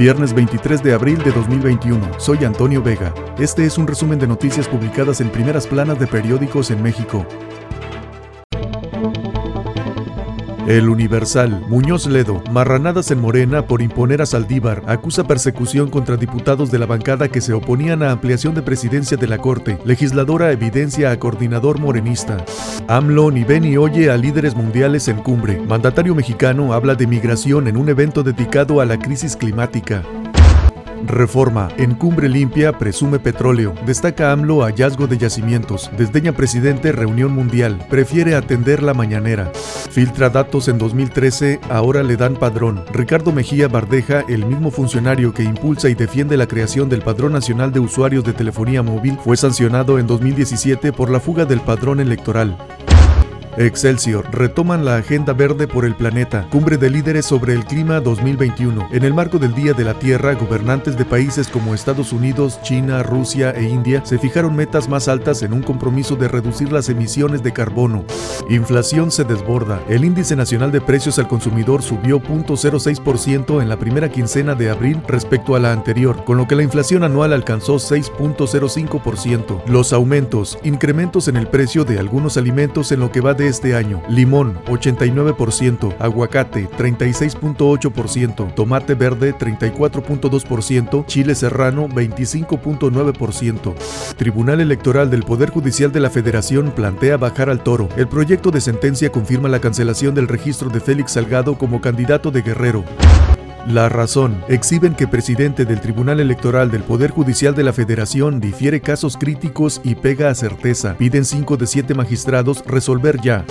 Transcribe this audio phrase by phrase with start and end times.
[0.00, 2.18] Viernes 23 de abril de 2021.
[2.18, 3.12] Soy Antonio Vega.
[3.38, 7.26] Este es un resumen de noticias publicadas en primeras planas de periódicos en México.
[10.70, 16.70] El Universal, Muñoz Ledo, marranadas en Morena por imponer a Saldívar, acusa persecución contra diputados
[16.70, 19.78] de la bancada que se oponían a ampliación de presidencia de la Corte.
[19.84, 22.36] Legisladora evidencia a coordinador morenista.
[22.86, 25.60] AMLO ni ve ni oye a líderes mundiales en cumbre.
[25.60, 30.04] Mandatario mexicano habla de migración en un evento dedicado a la crisis climática.
[31.06, 31.68] Reforma.
[31.76, 33.74] En Cumbre Limpia presume petróleo.
[33.86, 35.90] Destaca AMLO hallazgo de yacimientos.
[35.96, 37.84] Desdeña presidente reunión mundial.
[37.88, 39.52] Prefiere atender la mañanera.
[39.90, 42.84] Filtra datos en 2013, ahora le dan padrón.
[42.92, 47.72] Ricardo Mejía Bardeja, el mismo funcionario que impulsa y defiende la creación del Padrón Nacional
[47.72, 52.56] de Usuarios de Telefonía Móvil, fue sancionado en 2017 por la fuga del padrón electoral.
[53.56, 58.88] Excelsior, retoman la Agenda Verde por el Planeta, Cumbre de Líderes sobre el Clima 2021.
[58.92, 63.02] En el marco del Día de la Tierra, gobernantes de países como Estados Unidos, China,
[63.02, 67.42] Rusia e India se fijaron metas más altas en un compromiso de reducir las emisiones
[67.42, 68.04] de carbono.
[68.48, 69.80] Inflación se desborda.
[69.88, 75.00] El índice nacional de precios al consumidor subió 0.06% en la primera quincena de abril
[75.06, 79.64] respecto a la anterior, con lo que la inflación anual alcanzó 6.05%.
[79.66, 83.74] Los aumentos, incrementos en el precio de algunos alimentos en lo que va de este
[83.74, 84.02] año.
[84.08, 93.74] Limón 89%, aguacate 36.8%, tomate verde 34.2%, chile serrano 25.9%.
[94.16, 97.88] Tribunal Electoral del Poder Judicial de la Federación plantea bajar al toro.
[97.96, 102.42] El proyecto de sentencia confirma la cancelación del registro de Félix Salgado como candidato de
[102.42, 102.84] Guerrero.
[103.72, 104.42] La razón.
[104.48, 109.80] Exhiben que presidente del Tribunal Electoral del Poder Judicial de la Federación difiere casos críticos
[109.84, 110.96] y pega a certeza.
[110.96, 113.44] Piden cinco de siete magistrados resolver ya.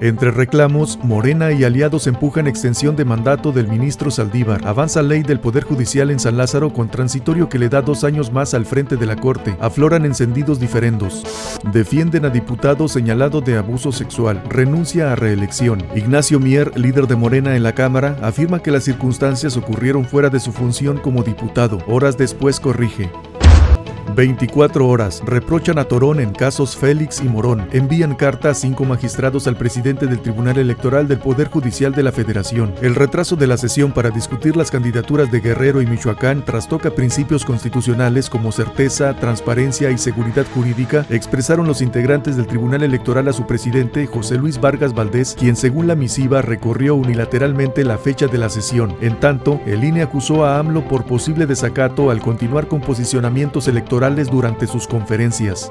[0.00, 4.66] Entre reclamos, Morena y aliados empujan extensión de mandato del ministro Saldívar.
[4.66, 8.32] Avanza ley del Poder Judicial en San Lázaro con transitorio que le da dos años
[8.32, 9.58] más al frente de la Corte.
[9.60, 11.22] Afloran encendidos diferendos.
[11.70, 14.42] Defienden a diputado señalado de abuso sexual.
[14.48, 15.84] Renuncia a reelección.
[15.94, 20.38] Ignacio Mier, líder de Morena en la Cámara, afirma que las circunstancias ocurrieron fuera de
[20.38, 21.78] su función como diputado.
[21.88, 23.10] Horas después corrige.
[24.14, 25.22] 24 horas.
[25.24, 27.68] Reprochan a Torón en casos Félix y Morón.
[27.72, 32.12] Envían carta a cinco magistrados al presidente del Tribunal Electoral del Poder Judicial de la
[32.12, 32.74] Federación.
[32.82, 37.44] El retraso de la sesión para discutir las candidaturas de Guerrero y Michoacán trastoca principios
[37.44, 43.46] constitucionales como certeza, transparencia y seguridad jurídica, expresaron los integrantes del Tribunal Electoral a su
[43.46, 48.50] presidente, José Luis Vargas Valdés, quien según la misiva recorrió unilateralmente la fecha de la
[48.50, 48.94] sesión.
[49.00, 53.95] En tanto, el INE acusó a AMLO por posible desacato al continuar con posicionamientos electorales
[54.30, 55.70] durante sus conferencias.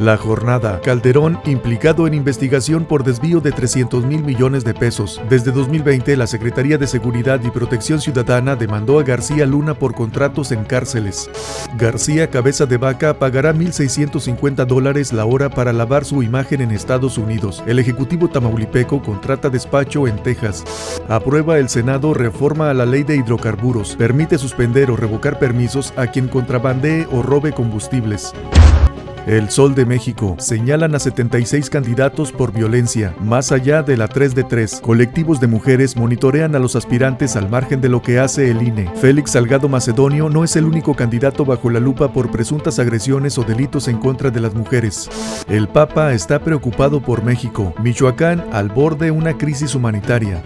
[0.00, 0.80] La jornada.
[0.80, 5.20] Calderón implicado en investigación por desvío de 300 mil millones de pesos.
[5.28, 10.52] Desde 2020, la Secretaría de Seguridad y Protección Ciudadana demandó a García Luna por contratos
[10.52, 11.28] en cárceles.
[11.76, 17.18] García Cabeza de Vaca pagará 1.650 dólares la hora para lavar su imagen en Estados
[17.18, 17.62] Unidos.
[17.66, 20.64] El Ejecutivo Tamaulipeco contrata despacho en Texas.
[21.10, 23.96] Aprueba el Senado reforma a la ley de hidrocarburos.
[23.96, 28.32] Permite suspender o revocar permisos a quien contrabandee o robe combustibles.
[29.26, 34.34] El Sol de México señalan a 76 candidatos por violencia, más allá de la 3
[34.34, 34.80] de 3.
[34.80, 38.90] Colectivos de mujeres monitorean a los aspirantes al margen de lo que hace el INE.
[38.96, 43.42] Félix Salgado Macedonio no es el único candidato bajo la lupa por presuntas agresiones o
[43.42, 45.10] delitos en contra de las mujeres.
[45.48, 47.74] El Papa está preocupado por México.
[47.82, 50.42] Michoacán al borde una crisis humanitaria.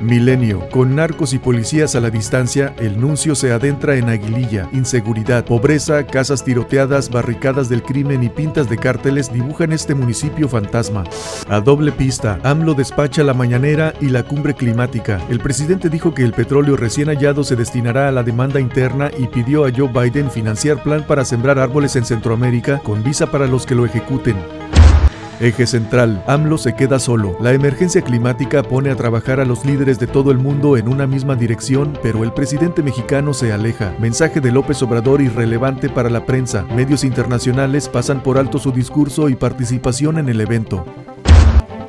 [0.00, 0.68] Milenio.
[0.70, 4.68] Con narcos y policías a la distancia, el nuncio se adentra en Aguililla.
[4.72, 11.04] Inseguridad, pobreza, casas tiroteadas, barricadas del crimen y pintas de cárteles dibujan este municipio fantasma.
[11.48, 15.20] A doble pista, AMLO despacha la mañanera y la cumbre climática.
[15.28, 19.26] El presidente dijo que el petróleo recién hallado se destinará a la demanda interna y
[19.26, 23.66] pidió a Joe Biden financiar plan para sembrar árboles en Centroamérica con visa para los
[23.66, 24.36] que lo ejecuten.
[25.40, 27.34] Eje central, AMLO se queda solo.
[27.40, 31.06] La emergencia climática pone a trabajar a los líderes de todo el mundo en una
[31.06, 33.94] misma dirección, pero el presidente mexicano se aleja.
[33.98, 36.64] Mensaje de López Obrador irrelevante para la prensa.
[36.76, 40.84] Medios internacionales pasan por alto su discurso y participación en el evento.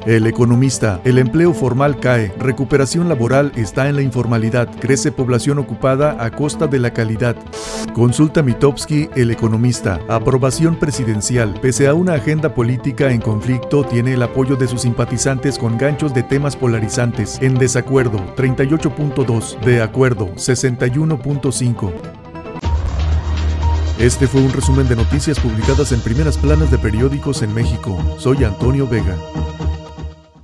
[0.05, 6.17] El economista, el empleo formal cae, recuperación laboral está en la informalidad, crece población ocupada
[6.19, 7.35] a costa de la calidad.
[7.93, 14.23] Consulta Mitowski, el economista, aprobación presidencial, pese a una agenda política en conflicto, tiene el
[14.23, 17.37] apoyo de sus simpatizantes con ganchos de temas polarizantes.
[17.39, 21.91] En desacuerdo, 38.2, de acuerdo, 61.5.
[23.99, 27.99] Este fue un resumen de noticias publicadas en primeras planas de periódicos en México.
[28.17, 29.15] Soy Antonio Vega.